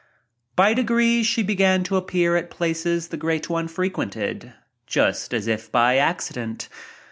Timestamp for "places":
2.49-3.09